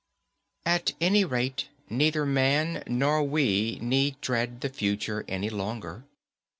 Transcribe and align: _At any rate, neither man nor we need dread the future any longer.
_At 0.65 0.93
any 0.99 1.23
rate, 1.23 1.67
neither 1.87 2.25
man 2.25 2.83
nor 2.87 3.21
we 3.21 3.77
need 3.83 4.19
dread 4.19 4.61
the 4.61 4.69
future 4.69 5.23
any 5.27 5.51
longer. 5.51 6.05